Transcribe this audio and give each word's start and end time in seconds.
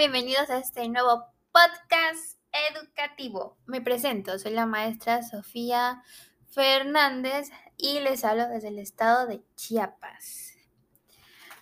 bienvenidos 0.00 0.48
a 0.48 0.56
este 0.56 0.88
nuevo 0.88 1.26
podcast 1.52 2.38
educativo. 2.70 3.58
Me 3.66 3.82
presento, 3.82 4.38
soy 4.38 4.52
la 4.52 4.64
maestra 4.64 5.22
Sofía 5.22 6.02
Fernández 6.48 7.50
y 7.76 8.00
les 8.00 8.24
hablo 8.24 8.48
desde 8.48 8.68
el 8.68 8.78
estado 8.78 9.26
de 9.26 9.42
Chiapas. 9.56 10.54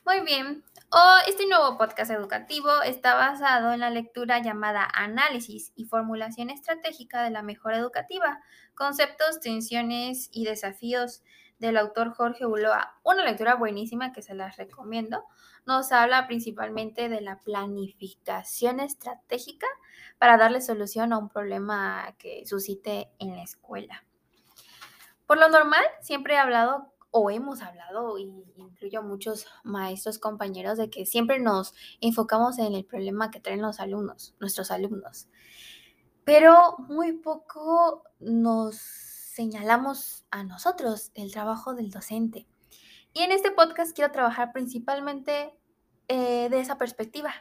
Muy 0.06 0.20
bien, 0.20 0.62
este 1.26 1.48
nuevo 1.48 1.76
podcast 1.78 2.12
educativo 2.12 2.70
está 2.82 3.16
basado 3.16 3.72
en 3.72 3.80
la 3.80 3.90
lectura 3.90 4.40
llamada 4.40 4.88
Análisis 4.94 5.72
y 5.74 5.86
Formulación 5.86 6.50
Estratégica 6.50 7.24
de 7.24 7.30
la 7.30 7.42
Mejora 7.42 7.78
Educativa, 7.78 8.40
conceptos, 8.76 9.40
tensiones 9.40 10.28
y 10.30 10.44
desafíos 10.44 11.24
del 11.58 11.76
autor 11.76 12.14
Jorge 12.14 12.46
Uloa. 12.46 12.98
Una 13.02 13.24
lectura 13.24 13.54
buenísima 13.54 14.12
que 14.12 14.22
se 14.22 14.34
las 14.34 14.56
recomiendo. 14.56 15.24
Nos 15.66 15.92
habla 15.92 16.26
principalmente 16.26 17.08
de 17.08 17.20
la 17.20 17.38
planificación 17.40 18.80
estratégica 18.80 19.66
para 20.18 20.36
darle 20.36 20.60
solución 20.60 21.12
a 21.12 21.18
un 21.18 21.28
problema 21.28 22.14
que 22.18 22.46
suscite 22.46 23.10
en 23.18 23.36
la 23.36 23.42
escuela. 23.42 24.04
Por 25.26 25.38
lo 25.38 25.48
normal, 25.48 25.84
siempre 26.00 26.34
he 26.34 26.38
hablado 26.38 26.92
o 27.10 27.30
hemos 27.30 27.62
hablado, 27.62 28.18
y 28.18 28.30
incluyo 28.56 29.02
muchos 29.02 29.46
maestros, 29.64 30.18
compañeros, 30.18 30.76
de 30.78 30.90
que 30.90 31.06
siempre 31.06 31.38
nos 31.38 31.74
enfocamos 32.00 32.58
en 32.58 32.74
el 32.74 32.84
problema 32.84 33.30
que 33.30 33.40
traen 33.40 33.62
los 33.62 33.80
alumnos, 33.80 34.34
nuestros 34.40 34.70
alumnos. 34.70 35.28
Pero 36.24 36.76
muy 36.78 37.12
poco 37.12 38.04
nos 38.20 39.07
señalamos 39.38 40.24
a 40.32 40.42
nosotros 40.42 41.12
el 41.14 41.30
trabajo 41.30 41.72
del 41.72 41.92
docente. 41.92 42.48
Y 43.14 43.20
en 43.20 43.30
este 43.30 43.52
podcast 43.52 43.94
quiero 43.94 44.10
trabajar 44.10 44.50
principalmente 44.52 45.54
eh, 46.08 46.48
de 46.50 46.58
esa 46.58 46.76
perspectiva, 46.76 47.32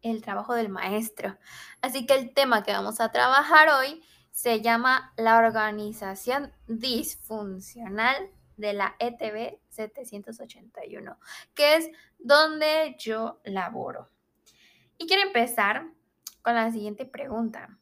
el 0.00 0.22
trabajo 0.22 0.54
del 0.54 0.70
maestro. 0.70 1.36
Así 1.82 2.06
que 2.06 2.14
el 2.14 2.32
tema 2.32 2.62
que 2.62 2.72
vamos 2.72 3.02
a 3.02 3.12
trabajar 3.12 3.68
hoy 3.68 4.02
se 4.30 4.62
llama 4.62 5.12
la 5.18 5.36
organización 5.36 6.54
disfuncional 6.68 8.30
de 8.56 8.72
la 8.72 8.96
ETB 8.98 9.58
781, 9.68 11.18
que 11.54 11.76
es 11.76 11.90
donde 12.18 12.96
yo 12.98 13.42
laboro. 13.44 14.08
Y 14.96 15.06
quiero 15.06 15.22
empezar 15.24 15.84
con 16.40 16.54
la 16.54 16.72
siguiente 16.72 17.04
pregunta 17.04 17.78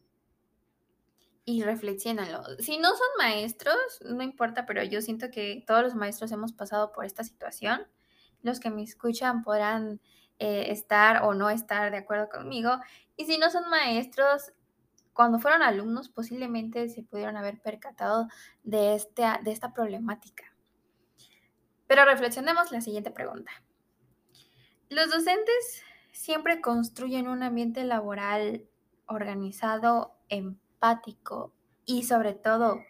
y 1.44 1.62
reflexionenlo. 1.62 2.42
Si 2.58 2.78
no 2.78 2.88
son 2.90 3.08
maestros, 3.18 3.76
no 4.04 4.22
importa, 4.22 4.66
pero 4.66 4.82
yo 4.84 5.00
siento 5.00 5.30
que 5.30 5.64
todos 5.66 5.82
los 5.82 5.94
maestros 5.94 6.32
hemos 6.32 6.52
pasado 6.52 6.92
por 6.92 7.04
esta 7.04 7.24
situación. 7.24 7.86
Los 8.42 8.60
que 8.60 8.70
me 8.70 8.82
escuchan 8.82 9.42
podrán 9.42 10.00
eh, 10.38 10.70
estar 10.70 11.22
o 11.24 11.34
no 11.34 11.50
estar 11.50 11.90
de 11.90 11.98
acuerdo 11.98 12.28
conmigo. 12.28 12.78
Y 13.16 13.26
si 13.26 13.38
no 13.38 13.50
son 13.50 13.68
maestros, 13.68 14.52
cuando 15.12 15.38
fueron 15.38 15.62
alumnos, 15.62 16.08
posiblemente 16.08 16.88
se 16.88 17.02
pudieron 17.02 17.36
haber 17.36 17.60
percatado 17.60 18.28
de, 18.62 18.94
este, 18.94 19.24
de 19.42 19.50
esta 19.50 19.72
problemática. 19.72 20.44
Pero 21.86 22.04
reflexionemos 22.04 22.70
la 22.72 22.80
siguiente 22.80 23.10
pregunta. 23.10 23.50
Los 24.88 25.10
docentes 25.10 25.82
siempre 26.12 26.60
construyen 26.60 27.28
un 27.28 27.42
ambiente 27.42 27.84
laboral 27.84 28.64
organizado, 29.06 30.16
en 30.28 30.60
empático 30.80 31.52
y 31.84 32.04
sobre 32.04 32.32
todo 32.32 32.80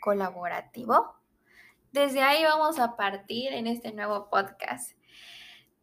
colaborativo? 0.00 1.14
Desde 1.92 2.22
ahí 2.22 2.42
vamos 2.44 2.78
a 2.78 2.96
partir 2.96 3.52
en 3.52 3.66
este 3.66 3.92
nuevo 3.92 4.30
podcast. 4.30 4.92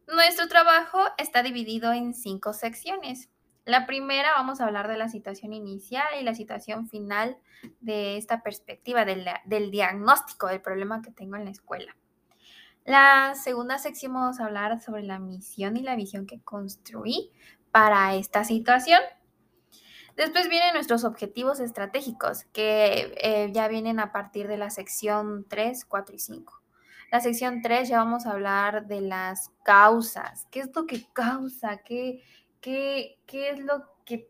Nuestro 0.08 0.48
trabajo 0.48 1.00
está 1.18 1.44
dividido 1.44 1.94
en 1.94 2.16
cinco 2.16 2.54
secciones. 2.54 3.30
La 3.66 3.86
primera 3.86 4.32
vamos 4.34 4.60
a 4.60 4.66
hablar 4.66 4.88
de 4.88 4.98
la 4.98 5.10
situación 5.10 5.54
inicial 5.54 6.08
y 6.20 6.24
la 6.24 6.34
situación 6.34 6.90
final 6.90 7.38
de 7.80 8.18
esta 8.18 8.42
perspectiva 8.42 9.06
del, 9.06 9.26
del, 9.46 9.72
diagnóstico 9.72 10.48
del 10.48 10.60
problema 10.60 11.02
que 11.02 11.12
tengo 11.12 11.36
en 11.36 11.46
la 11.46 11.52
escuela. 11.52 11.96
La 12.84 13.36
segunda 13.36 13.78
sección 13.78 14.14
vamos 14.14 14.40
a 14.40 14.46
hablar 14.46 14.82
sobre 14.82 15.04
la 15.04 15.20
misión 15.20 15.78
y 15.78 15.84
la 15.84 15.96
visión 15.96 16.26
que 16.26 16.42
construí 16.42 17.32
para 17.72 18.16
esta 18.16 18.44
situación. 18.44 19.00
Después 20.16 20.48
vienen 20.48 20.74
nuestros 20.74 21.04
objetivos 21.04 21.60
estratégicos, 21.60 22.46
que 22.54 23.16
eh, 23.22 23.50
ya 23.52 23.68
vienen 23.68 24.00
a 24.00 24.12
partir 24.12 24.48
de 24.48 24.58
la 24.58 24.70
sección 24.70 25.46
3, 25.50 25.86
4 25.86 26.16
y 26.16 26.20
5. 26.20 26.62
La 27.12 27.20
sección 27.20 27.62
3 27.62 27.90
ya 27.90 27.98
vamos 27.98 28.26
a 28.26 28.32
hablar 28.32 28.88
de 28.88 29.02
las 29.02 29.52
causas. 29.64 30.48
¿Qué 30.52 30.62
es 30.62 30.76
lo 30.76 30.86
que 30.86 31.06
causa? 31.14 31.78
¿Qué, 31.78 32.24
qué, 32.62 33.20
qué 33.26 33.50
es 33.50 33.60
lo 33.60 33.86
que 34.06 34.30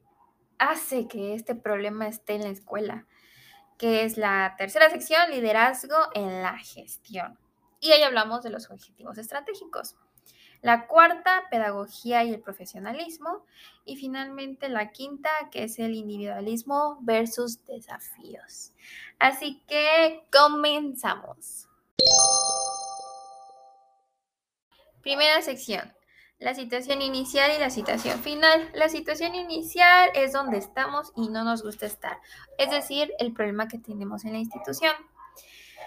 hace 0.57 1.07
que 1.07 1.33
este 1.33 1.55
problema 1.55 2.07
esté 2.07 2.35
en 2.35 2.43
la 2.43 2.49
escuela? 2.49 3.05
Que 3.77 4.03
es 4.03 4.17
la 4.17 4.55
tercera 4.57 4.89
sección, 4.89 5.31
liderazgo 5.31 5.95
en 6.13 6.41
la 6.41 6.57
gestión. 6.57 7.37
Y 7.81 7.91
ahí 7.91 8.03
hablamos 8.03 8.43
de 8.43 8.49
los 8.49 8.69
objetivos 8.69 9.17
estratégicos. 9.17 9.97
La 10.63 10.87
cuarta, 10.87 11.43
pedagogía 11.51 12.23
y 12.23 12.33
el 12.33 12.39
profesionalismo. 12.39 13.45
Y 13.85 13.97
finalmente 13.97 14.69
la 14.69 14.91
quinta, 14.91 15.29
que 15.51 15.65
es 15.65 15.77
el 15.77 15.93
individualismo 15.93 16.97
versus 17.01 17.63
desafíos. 17.65 18.71
Así 19.19 19.61
que 19.67 20.23
comenzamos. 20.31 21.67
Primera 25.01 25.41
sección, 25.41 25.93
la 26.39 26.53
situación 26.53 27.01
inicial 27.01 27.51
y 27.55 27.59
la 27.59 27.69
situación 27.69 28.19
final. 28.21 28.71
La 28.73 28.87
situación 28.87 29.35
inicial 29.35 30.11
es 30.15 30.31
donde 30.31 30.57
estamos 30.57 31.11
y 31.15 31.27
no 31.27 31.43
nos 31.43 31.61
gusta 31.61 31.85
estar, 31.85 32.19
es 32.57 32.71
decir, 32.71 33.11
el 33.19 33.33
problema 33.33 33.67
que 33.67 33.79
tenemos 33.79 34.23
en 34.23 34.31
la 34.31 34.39
institución. 34.39 34.93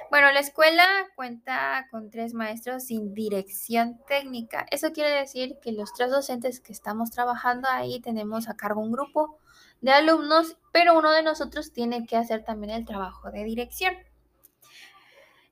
Bueno, 0.09 0.31
la 0.31 0.41
escuela 0.41 0.87
cuenta 1.17 1.89
con 1.91 2.11
tres 2.11 2.33
maestros 2.33 2.85
sin 2.85 3.13
dirección 3.13 4.01
técnica. 4.07 4.65
Eso 4.71 4.93
quiere 4.93 5.11
decir 5.11 5.59
que 5.61 5.73
los 5.73 5.93
tres 5.95 6.11
docentes 6.11 6.61
que 6.61 6.73
estamos 6.73 7.11
trabajando 7.11 7.69
ahí 7.69 8.01
tenemos 8.01 8.49
a 8.49 8.57
cargo 8.57 8.81
un 8.81 8.93
grupo 8.93 9.39
de 9.81 9.91
alumnos, 9.91 10.59
pero 10.73 10.97
uno 10.97 11.11
de 11.11 11.23
nosotros 11.23 11.73
tiene 11.73 12.07
que 12.07 12.17
hacer 12.17 12.45
también 12.45 12.71
el 12.73 12.87
trabajo 12.87 13.31
de 13.33 13.45
dirección. 13.45 13.95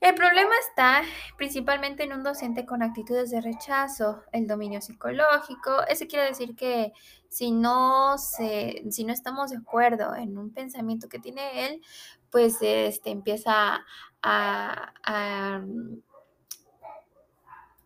El 0.04 0.14
problema 0.14 0.52
está 0.68 1.02
principalmente 1.38 2.04
en 2.04 2.12
un 2.12 2.22
docente 2.22 2.66
con 2.66 2.82
actitudes 2.82 3.30
de 3.30 3.40
rechazo, 3.40 4.22
el 4.32 4.46
dominio 4.46 4.82
psicológico. 4.82 5.82
Eso 5.88 6.04
quiere 6.06 6.26
decir 6.26 6.54
que 6.54 6.92
si 7.30 7.52
no, 7.52 8.18
se, 8.18 8.82
si 8.90 9.04
no 9.04 9.14
estamos 9.14 9.48
de 9.50 9.56
acuerdo 9.56 10.14
en 10.14 10.36
un 10.36 10.52
pensamiento 10.52 11.08
que 11.08 11.20
tiene 11.20 11.68
él, 11.68 11.80
pues 12.30 12.58
este, 12.60 13.12
empieza 13.12 13.82
a, 14.20 14.92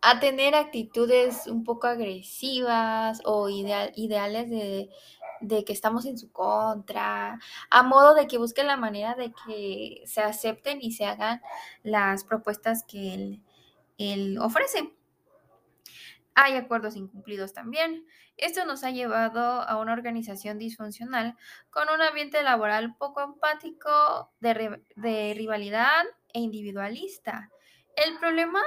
a, 0.01 0.19
tener 0.19 0.55
actitudes 0.55 1.47
un 1.47 1.63
poco 1.63 1.87
agresivas 1.87 3.21
o 3.23 3.47
ideales 3.47 4.49
de, 4.49 4.89
que 5.47 5.73
estamos 5.73 6.05
en 6.05 6.17
su 6.17 6.31
contra, 6.31 7.39
a 7.69 7.83
modo 7.83 8.13
de 8.13 8.27
que 8.27 8.37
busquen 8.37 8.67
la 8.67 8.77
manera 8.77 9.15
de 9.15 9.33
que 9.45 10.03
se 10.05 10.21
acepten 10.21 10.79
y 10.81 10.91
se 10.91 11.05
hagan 11.05 11.41
las 11.83 12.23
propuestas 12.23 12.83
que 12.83 13.13
él, 13.13 13.43
él 13.97 14.37
ofrece 14.39 14.93
hay 16.41 16.55
acuerdos 16.55 16.95
incumplidos 16.95 17.53
también. 17.53 18.05
Esto 18.37 18.65
nos 18.65 18.85
ha 18.85 18.91
llevado 18.91 19.41
a 19.41 19.77
una 19.77 19.91
organización 19.91 20.57
disfuncional 20.57 21.35
con 21.69 21.89
un 21.89 22.01
ambiente 22.01 22.41
laboral 22.43 22.95
poco 22.95 23.21
empático, 23.21 24.31
de, 24.39 25.33
rivalidad 25.35 26.05
e 26.33 26.39
individualista. 26.39 27.49
El 27.95 28.17
problema 28.19 28.61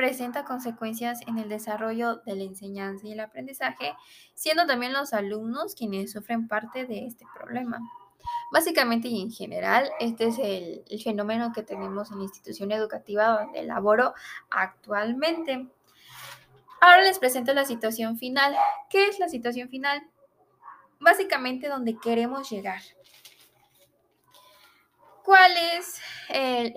presenta 0.00 0.46
consecuencias 0.46 1.20
en 1.26 1.36
el 1.36 1.50
desarrollo 1.50 2.22
de 2.24 2.34
la 2.34 2.44
enseñanza 2.44 3.06
y 3.06 3.12
el 3.12 3.20
aprendizaje, 3.20 3.94
siendo 4.32 4.64
también 4.66 4.94
los 4.94 5.12
alumnos 5.12 5.74
quienes 5.74 6.10
sufren 6.10 6.48
parte 6.48 6.86
de 6.86 7.04
este 7.04 7.26
problema. 7.34 7.80
Básicamente 8.50 9.08
y 9.08 9.20
en 9.20 9.30
general, 9.30 9.90
este 10.00 10.28
es 10.28 10.38
el, 10.38 11.02
fenómeno 11.04 11.52
que 11.52 11.62
tenemos 11.62 12.10
en 12.10 12.16
la 12.16 12.24
institución 12.24 12.72
educativa 12.72 13.42
donde 13.42 13.62
laboro 13.62 14.14
actualmente. 14.48 15.68
Ahora 16.80 17.02
les 17.02 17.18
presento 17.18 17.52
la 17.52 17.66
situación 17.66 18.16
final. 18.16 18.56
¿Qué 18.88 19.06
es 19.06 19.18
la 19.18 19.28
situación 19.28 19.68
final? 19.68 20.02
Básicamente 20.98 21.68
donde 21.68 21.98
queremos 21.98 22.48
llegar. 22.48 22.80
¿Cuál 25.22 25.52
es 25.76 26.00
el, 26.30 26.72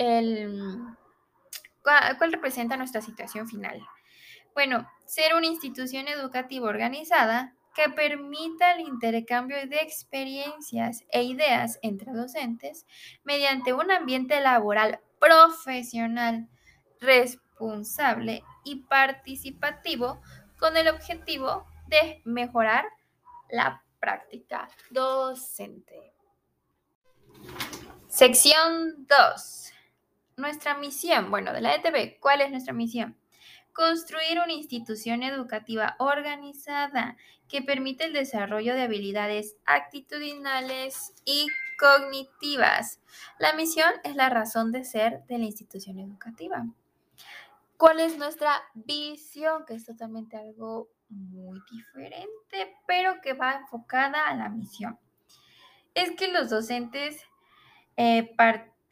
cuál 1.83 2.31
representa 2.31 2.77
nuestra 2.77 3.01
situación 3.01 3.47
final? 3.47 3.81
Bueno, 4.53 4.87
ser 5.05 5.35
una 5.35 5.47
institución 5.47 6.07
educativa 6.07 6.67
organizada 6.67 7.55
que 7.75 7.89
permita 7.89 8.73
el 8.73 8.81
intercambio 8.81 9.57
de 9.67 9.77
experiencias 9.77 11.03
e 11.11 11.23
ideas 11.23 11.79
entre 11.81 12.11
docentes 12.11 12.85
mediante 13.23 13.73
un 13.73 13.89
ambiente 13.91 14.39
laboral 14.41 14.99
profesional, 15.19 16.47
responsable 17.01 18.43
y 18.63 18.83
participativo 18.83 20.21
con 20.59 20.77
el 20.77 20.87
objetivo 20.87 21.65
de 21.87 22.21
mejorar 22.25 22.85
la 23.49 23.83
práctica 23.99 24.69
docente. 24.91 26.13
Sección 28.07 29.07
2. 29.07 29.62
Nuestra 30.37 30.77
misión. 30.77 31.29
Bueno, 31.29 31.53
de 31.53 31.61
la 31.61 31.75
ETB, 31.75 32.19
¿cuál 32.19 32.41
es 32.41 32.51
nuestra 32.51 32.73
misión? 32.73 33.17
Construir 33.71 34.39
una 34.43 34.53
institución 34.53 35.23
educativa 35.23 35.95
organizada 35.99 37.17
que 37.47 37.61
permite 37.61 38.05
el 38.05 38.13
desarrollo 38.13 38.73
de 38.73 38.83
habilidades 38.83 39.57
actitudinales 39.65 41.13
y 41.25 41.47
cognitivas. 41.79 42.99
La 43.39 43.53
misión 43.53 43.91
es 44.03 44.15
la 44.15 44.29
razón 44.29 44.71
de 44.71 44.85
ser 44.85 45.23
de 45.25 45.37
la 45.37 45.45
institución 45.45 45.99
educativa. 45.99 46.65
¿Cuál 47.77 47.99
es 47.99 48.17
nuestra 48.17 48.61
visión? 48.73 49.65
Que 49.65 49.75
es 49.75 49.85
totalmente 49.85 50.37
algo 50.37 50.89
muy 51.09 51.59
diferente, 51.71 52.77
pero 52.87 53.21
que 53.21 53.33
va 53.33 53.53
enfocada 53.53 54.27
a 54.27 54.35
la 54.35 54.49
misión. 54.49 54.97
Es 55.93 56.11
que 56.11 56.29
los 56.29 56.49
docentes 56.49 57.21
eh, 57.97 58.33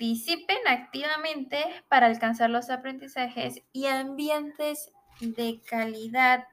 participen 0.01 0.57
activamente 0.68 1.63
para 1.88 2.07
alcanzar 2.07 2.50
los 2.50 2.71
aprendizajes 2.71 3.62
y 3.71 3.86
ambientes 3.86 4.92
de 5.19 5.62
calidad. 5.69 6.48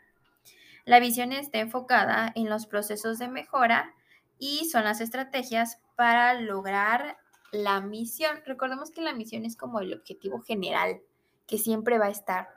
La 0.85 1.01
visión 1.01 1.33
está 1.33 1.59
enfocada 1.59 2.31
en 2.35 2.51
los 2.51 2.67
procesos 2.67 3.19
de 3.19 3.29
mejora 3.29 3.95
y 4.39 4.69
son 4.71 4.85
las 4.85 5.01
estrategias 5.01 5.81
para 5.97 6.35
lograr 6.35 7.17
la 7.51 7.81
misión. 7.81 8.39
Recordemos 8.45 8.91
que 8.91 9.01
la 9.01 9.15
misión 9.15 9.47
es 9.47 9.57
como 9.57 9.81
el 9.81 9.95
objetivo 9.95 10.43
general 10.43 11.01
que 11.47 11.57
siempre 11.57 11.97
va 11.97 12.07
a 12.07 12.11
estar 12.11 12.49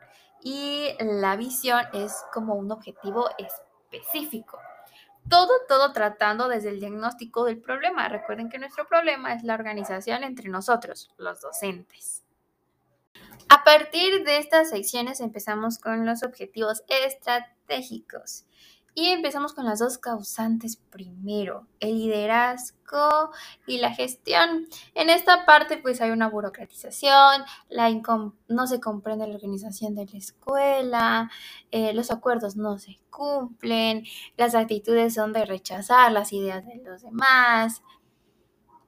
y 0.43 0.89
la 0.99 1.37
visión 1.37 1.85
es 1.93 2.13
como 2.33 2.55
un 2.55 2.69
objetivo 2.69 3.29
específico. 3.37 4.59
Todo, 5.29 5.51
todo 5.67 5.93
tratando 5.93 6.47
desde 6.47 6.69
el 6.69 6.79
diagnóstico 6.79 7.45
del 7.45 7.59
problema. 7.59 8.09
Recuerden 8.09 8.49
que 8.49 8.59
nuestro 8.59 8.87
problema 8.87 9.33
es 9.33 9.43
la 9.43 9.53
organización 9.53 10.23
entre 10.23 10.49
nosotros, 10.49 11.09
los 11.17 11.41
docentes. 11.41 12.23
A 13.49 13.63
partir 13.63 14.23
de 14.23 14.37
estas 14.37 14.69
secciones 14.69 15.19
empezamos 15.19 15.77
con 15.77 16.05
los 16.05 16.23
objetivos 16.23 16.83
estratégicos. 16.87 18.45
Y 18.93 19.07
empezamos 19.07 19.53
con 19.53 19.63
las 19.65 19.79
dos 19.79 19.97
causantes 19.97 20.75
primero, 20.75 21.65
el 21.79 21.97
liderazgo 21.97 23.31
y 23.65 23.77
la 23.77 23.93
gestión. 23.93 24.67
En 24.95 25.09
esta 25.09 25.45
parte 25.45 25.77
pues 25.77 26.01
hay 26.01 26.11
una 26.11 26.27
burocratización, 26.27 27.43
no 28.49 28.67
se 28.67 28.81
comprende 28.81 29.27
la 29.27 29.35
organización 29.35 29.95
de 29.95 30.07
la 30.07 30.17
escuela, 30.17 31.31
eh, 31.71 31.93
los 31.93 32.11
acuerdos 32.11 32.57
no 32.57 32.79
se 32.79 32.99
cumplen, 33.09 34.03
las 34.35 34.55
actitudes 34.55 35.13
son 35.13 35.31
de 35.31 35.45
rechazar 35.45 36.11
las 36.11 36.33
ideas 36.33 36.65
de 36.65 36.81
los 36.83 37.01
demás 37.01 37.81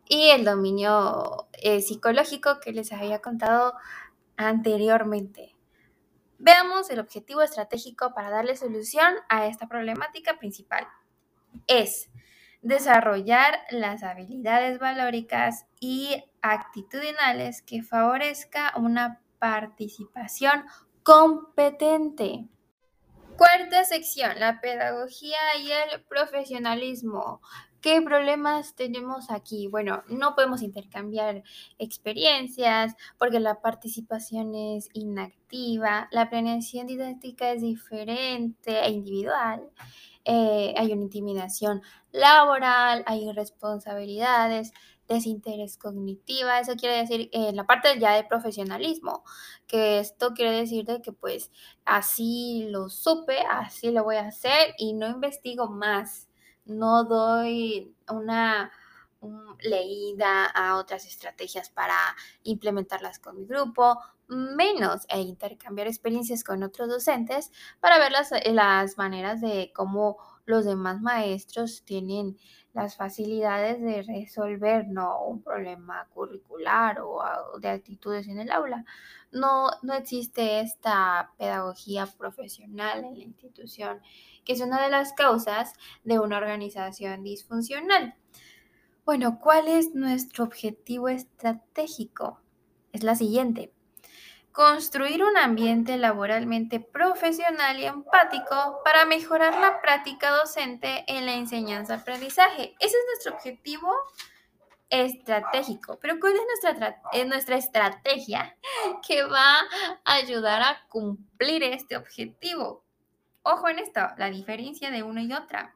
y 0.09 0.31
el 0.31 0.44
dominio 0.44 1.47
eh, 1.53 1.81
psicológico 1.81 2.59
que 2.59 2.73
les 2.73 2.91
había 2.91 3.19
contado 3.19 3.73
anteriormente. 4.35 5.52
Veamos 6.45 6.90
el 6.90 7.00
objetivo 7.00 7.42
estratégico 7.42 8.13
para 8.13 8.30
darle 8.30 8.57
solución 8.57 9.16
a 9.30 9.48
esta 9.48 9.69
problemática 9.69 10.38
principal. 10.40 10.86
Es 11.68 12.10
desarrollar 12.62 13.60
las 13.69 14.04
habilidades 14.04 14.78
valóricas 14.78 15.66
y 15.80 16.22
actitudinales 16.42 17.62
que 17.62 17.81
favorezca 17.81 18.74
una 18.75 19.22
participación 19.40 20.66
competente. 21.04 22.50
Cuarta 23.38 23.86
sección, 23.86 24.38
la 24.38 24.60
pedagogía 24.60 25.56
y 25.62 25.72
el 25.72 26.04
profesionalismo. 26.10 27.39
¿Qué 27.83 28.01
problemas 28.01 28.75
tenemos 28.75 29.30
aquí? 29.30 29.68
Bueno, 29.68 30.03
no 30.07 30.35
podemos 30.35 30.62
intercambiar 30.62 31.44
experiencias 31.77 32.95
porque 33.19 33.41
la 33.41 33.59
participación 33.59 34.56
es 34.56 34.88
inactiva, 34.94 36.07
la 36.12 36.30
planeación 36.30 36.88
didáctica 36.88 37.51
es 37.51 37.62
diferente 37.62 38.80
e 38.85 38.89
individual, 38.89 39.69
eh, 40.24 40.74
hay 40.77 40.94
una 40.94 41.01
intimidación 41.01 41.81
laboral, 42.13 43.03
hay 43.06 43.27
irresponsabilidades, 43.27 44.71
desinterés 45.09 45.77
cognitiva, 45.77 46.62
eso 46.62 46.77
quiere 46.77 47.00
decir 47.00 47.29
eh, 47.33 47.51
la 47.51 47.65
parte 47.65 48.00
ya 48.00 48.13
de 48.15 48.24
profesionalismo, 48.24 49.25
que 49.68 50.00
esto 50.00 50.31
quiere 50.33 50.51
decir 50.51 50.86
de 50.86 51.01
que 51.01 51.12
pues 51.12 51.51
así 51.83 52.65
lo 52.69 52.88
supe, 52.88 53.39
así 53.51 53.91
lo 53.91 54.06
voy 54.06 54.15
a 54.15 54.27
hacer 54.27 54.74
y 54.77 54.94
no 54.94 55.09
investigo 55.09 55.68
más 55.68 56.29
no 56.65 57.04
doy 57.04 57.95
una 58.10 58.71
leída 59.62 60.45
a 60.45 60.77
otras 60.77 61.06
estrategias 61.06 61.69
para 61.69 61.95
implementarlas 62.44 63.19
con 63.19 63.38
mi 63.38 63.45
grupo, 63.45 64.00
menos 64.27 65.06
e 65.10 65.21
intercambiar 65.21 65.88
experiencias 65.88 66.44
con 66.44 66.63
otros 66.63 66.89
docentes 66.89 67.51
para 67.80 68.00
ver 68.00 68.12
las, 68.12 68.31
las 68.45 68.98
maneras 68.98 69.42
de 69.42 69.71
cómo 69.74 70.18
los 70.45 70.66
demás 70.66 71.01
maestros 71.01 71.84
tienen 71.86 72.38
las 72.74 72.95
facilidades 72.95 73.81
de 73.81 74.01
resolver 74.01 74.88
no 74.88 75.24
un 75.25 75.42
problema 75.42 76.07
curricular 76.13 77.00
o, 77.01 77.22
de 77.60 77.69
actitudes 77.69 78.28
en 78.28 78.40
el 78.40 78.51
aula. 78.51 78.84
No, 79.31 79.69
no 79.81 79.94
existe 79.94 80.60
esta 80.60 81.31
pedagogía 81.38 82.07
profesional 82.07 83.04
en 83.06 83.18
la 83.18 83.24
institución, 83.24 84.01
que 84.44 84.54
es 84.54 84.62
una 84.62 84.81
de 84.81 84.90
las 84.90 85.13
causas 85.13 85.74
de 86.04 86.19
una 86.19 86.38
organización 86.38 87.24
disfuncional. 87.24 88.16
Bueno, 89.06 89.39
¿cuál 89.39 89.68
es 89.68 89.94
nuestro 89.94 90.46
objetivo 90.46 91.10
estratégico? 91.10 92.39
Es 92.92 93.04
la 93.04 93.16
siguiente 93.16 93.73
construir 94.53 95.23
un 95.23 95.35
ambiente 95.35 95.97
laboralmente 95.97 96.79
profesional 96.79 97.79
y 97.79 97.85
empático 97.85 98.81
para 98.85 99.03
mejorar 99.03 99.59
la 99.59 99.81
práctica 99.81 100.29
docente 100.29 101.03
en 101.07 101.25
la 101.25 101.33
enseñanza-aprendizaje. 101.33 102.75
Ese 102.79 102.95
es 102.95 103.05
nuestro 103.07 103.33
objetivo 103.33 103.91
estratégico. 104.89 105.97
Pero 106.00 106.19
¿cuál 106.19 106.33
es 106.33 106.41
nuestra, 107.27 107.57
estrategia 107.57 108.55
que 109.07 109.24
va 109.24 109.62
a 110.05 110.13
ayudar 110.13 110.62
a 110.62 110.88
cumplir 110.88 111.63
este 111.63 111.98
objetivo? 111.98 112.83
Ojo 113.41 113.67
en 113.69 113.79
esto, 113.79 114.01
la 114.17 114.29
diferencia 114.29 114.91
de 114.91 115.01
una 115.01 115.24
y 115.24 115.33
otra. 115.33 115.75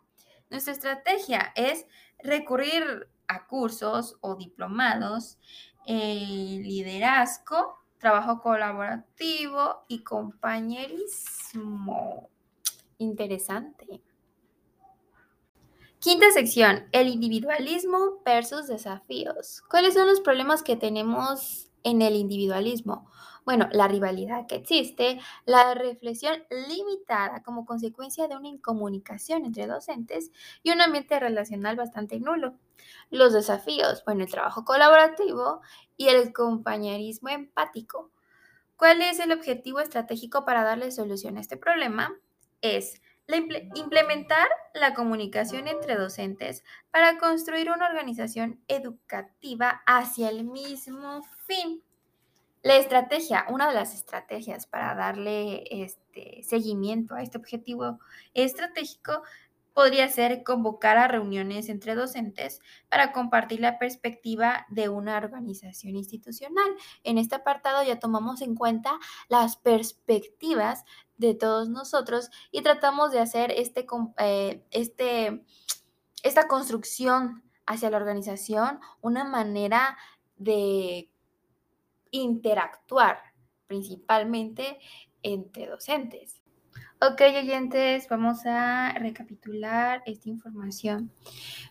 Nuestra 0.51 0.73
estrategia 0.73 1.51
es 1.55 1.87
recurrir 2.19 3.09
a 3.27 3.47
cursos 3.47 4.17
o 4.21 4.35
diplomados, 4.35 5.39
eh, 5.87 6.59
liderazgo, 6.61 7.86
trabajo 7.97 8.41
colaborativo 8.41 9.85
y 9.87 10.03
compañerismo. 10.03 12.29
Interesante. 12.97 14.01
Quinta 15.99 16.31
sección, 16.31 16.87
el 16.91 17.07
individualismo 17.07 18.21
versus 18.23 18.67
desafíos. 18.67 19.63
¿Cuáles 19.69 19.95
son 19.95 20.07
los 20.07 20.21
problemas 20.21 20.63
que 20.63 20.75
tenemos 20.75 21.69
en 21.83 22.01
el 22.01 22.15
individualismo? 22.15 23.09
Bueno, 23.47 23.69
la 23.71 23.87
rivalidad 23.87 24.45
que 24.45 24.55
existe, 24.55 25.21
la 25.45 25.73
reflexión 25.73 26.43
limitada 26.67 27.41
como 27.43 27.65
consecuencia 27.65 28.27
de 28.27 28.35
una 28.35 28.49
incomunicación 28.49 29.45
entre 29.45 29.67
docentes 29.67 30.31
y 30.63 30.71
un 30.71 30.81
ambiente 30.81 31.17
relacional 31.17 31.77
bastante 31.77 32.19
nulo. 32.19 32.55
Los 33.09 33.31
desafíos, 33.31 34.03
bueno, 34.03 34.25
el 34.25 34.29
trabajo 34.29 34.65
colaborativo 34.65 35.61
y 35.95 36.09
el 36.09 36.33
compañerismo 36.33 37.29
empático. 37.29 38.11
¿Cuál 38.75 39.01
es 39.01 39.17
el 39.19 39.31
objetivo 39.31 39.79
estratégico 39.79 40.43
para 40.43 40.65
darle 40.65 40.91
solución 40.91 41.37
a 41.37 41.39
este 41.39 41.55
problema? 41.55 42.13
Es 42.59 43.01
implementar 43.75 44.49
la 44.73 44.93
comunicación 44.93 45.69
entre 45.69 45.95
docentes 45.95 46.65
para 46.91 47.17
construir 47.17 47.71
una 47.71 47.87
organización 47.87 48.61
educativa 48.67 49.83
hacia 49.85 50.27
el 50.31 50.43
mismo 50.43 51.21
fin. 51.45 51.86
La 52.67 52.75
estrategia, 52.75 53.45
una 53.47 53.69
de 53.69 53.75
las 53.75 53.93
estrategias 53.93 54.67
para 54.67 54.93
darle 54.93 55.63
este 55.71 56.43
seguimiento 56.43 57.15
a 57.15 57.23
este 57.23 57.37
objetivo 57.37 57.97
estratégico 58.33 59.23
podría 59.73 60.09
ser 60.09 60.43
convocar 60.43 60.97
a 60.97 61.07
reuniones 61.07 61.69
entre 61.69 61.95
docentes 61.95 62.59
para 62.89 63.13
compartir 63.13 63.61
la 63.61 63.79
perspectiva 63.79 64.65
de 64.67 64.89
una 64.89 65.15
organización 65.15 65.95
institucional. 65.95 66.67
En 67.05 67.17
este 67.17 67.35
apartado 67.35 67.83
ya 67.83 67.99
tomamos 67.99 68.41
en 68.41 68.53
cuenta 68.53 68.99
las 69.29 69.55
perspectivas 69.55 70.83
de 71.15 71.35
todos 71.35 71.69
nosotros 71.69 72.29
y 72.51 72.63
tratamos 72.63 73.13
de 73.13 73.21
hacer 73.21 73.51
este, 73.51 73.87
eh, 74.17 74.61
este, 74.71 75.41
esta 76.21 76.49
construcción 76.49 77.43
hacia 77.65 77.89
la 77.89 77.95
organización 77.95 78.81
una 78.99 79.23
manera 79.23 79.97
de 80.35 81.09
interactuar 82.11 83.19
principalmente 83.67 84.79
entre 85.21 85.67
docentes. 85.67 86.41
Ok, 86.99 87.21
oyentes, 87.21 88.09
vamos 88.09 88.39
a 88.47 88.91
recapitular 88.97 90.01
esta 90.07 90.29
información. 90.29 91.11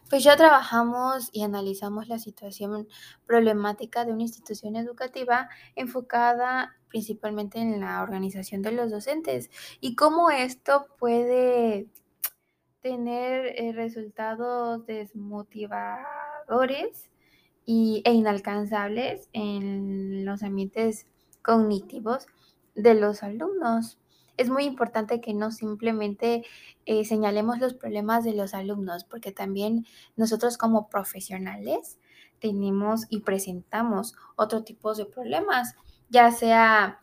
Pues 0.09 0.23
ya 0.23 0.37
trabajamos 0.37 1.31
y 1.33 1.43
analizamos 1.43 2.07
la 2.07 2.21
situación 2.21 2.87
problemática 3.27 4.05
de 4.05 4.13
una 4.13 4.23
institución 4.23 4.77
educativa 4.77 5.49
enfocada 5.75 6.77
principalmente 6.87 7.59
en 7.59 7.81
la 7.81 8.05
organización 8.05 8.63
de 8.63 8.71
los 8.71 8.93
docentes 8.93 9.51
y 9.81 9.97
cómo 9.97 10.31
esto 10.31 10.87
puede 10.97 11.89
tener 12.81 13.47
eh, 13.47 13.73
resultados 13.73 14.87
desmotivadores 14.87 17.11
y, 17.67 18.01
e 18.05 18.13
inalcanzables 18.13 19.29
en 19.33 20.25
los 20.25 20.43
ambientes 20.43 21.07
cognitivos 21.43 22.27
de 22.75 22.95
los 22.95 23.23
alumnos. 23.23 23.99
Es 24.37 24.49
muy 24.51 24.65
importante 24.65 25.21
que 25.21 25.35
no 25.35 25.51
simplemente 25.51 26.45
eh, 26.85 27.05
señalemos 27.05 27.59
los 27.59 27.75
problemas 27.75 28.25
de 28.25 28.35
los 28.35 28.55
alumnos, 28.55 29.05
porque 29.05 29.33
también 29.33 29.87
nosotros 30.17 30.57
como 30.57 30.89
profesionales 30.89 31.99
tenemos 32.39 33.07
y 33.09 33.21
presentamos 33.21 34.15
otro 34.37 34.63
tipo 34.63 34.95
de 34.95 35.07
problemas, 35.07 35.75
ya 36.09 36.31
sea 36.31 37.01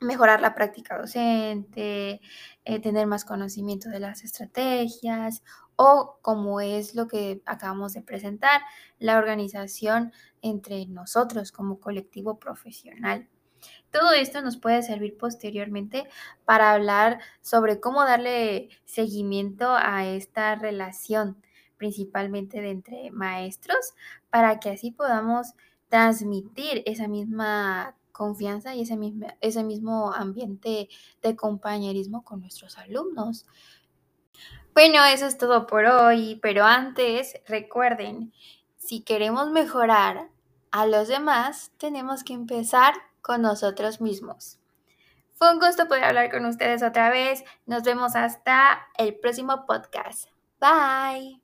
mejorar 0.00 0.40
la 0.40 0.54
práctica 0.54 0.98
docente, 0.98 2.20
eh, 2.64 2.80
tener 2.80 3.06
más 3.06 3.24
conocimiento 3.24 3.88
de 3.88 4.00
las 4.00 4.24
estrategias 4.24 5.42
o 5.76 6.18
como 6.22 6.60
es 6.60 6.94
lo 6.94 7.06
que 7.06 7.42
acabamos 7.46 7.92
de 7.92 8.02
presentar, 8.02 8.62
la 8.98 9.18
organización 9.18 10.12
entre 10.42 10.86
nosotros 10.86 11.52
como 11.52 11.80
colectivo 11.80 12.38
profesional. 12.38 13.28
Todo 13.90 14.12
esto 14.12 14.42
nos 14.42 14.56
puede 14.56 14.82
servir 14.82 15.16
posteriormente 15.16 16.08
para 16.44 16.72
hablar 16.72 17.18
sobre 17.40 17.80
cómo 17.80 18.04
darle 18.04 18.68
seguimiento 18.84 19.70
a 19.70 20.06
esta 20.06 20.54
relación, 20.54 21.42
principalmente 21.76 22.60
de 22.60 22.70
entre 22.70 23.10
maestros, 23.10 23.94
para 24.30 24.60
que 24.60 24.70
así 24.70 24.90
podamos 24.90 25.54
transmitir 25.88 26.82
esa 26.86 27.08
misma 27.08 27.96
confianza 28.12 28.74
y 28.74 28.82
ese 28.82 28.96
mismo, 28.96 29.26
ese 29.40 29.62
mismo 29.62 30.12
ambiente 30.12 30.88
de 31.22 31.36
compañerismo 31.36 32.24
con 32.24 32.40
nuestros 32.40 32.78
alumnos. 32.78 33.46
Bueno, 34.76 35.02
eso 35.06 35.24
es 35.24 35.38
todo 35.38 35.66
por 35.66 35.86
hoy, 35.86 36.38
pero 36.42 36.62
antes 36.62 37.40
recuerden, 37.46 38.34
si 38.76 39.00
queremos 39.00 39.50
mejorar 39.50 40.28
a 40.70 40.84
los 40.84 41.08
demás, 41.08 41.72
tenemos 41.78 42.22
que 42.22 42.34
empezar 42.34 42.92
con 43.22 43.40
nosotros 43.40 44.02
mismos. 44.02 44.58
Fue 45.32 45.50
un 45.50 45.60
gusto 45.60 45.88
poder 45.88 46.04
hablar 46.04 46.30
con 46.30 46.44
ustedes 46.44 46.82
otra 46.82 47.08
vez. 47.08 47.42
Nos 47.64 47.84
vemos 47.84 48.16
hasta 48.16 48.86
el 48.98 49.14
próximo 49.14 49.64
podcast. 49.64 50.28
Bye. 50.60 51.40